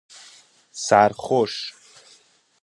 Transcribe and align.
سرخوش 0.71 1.73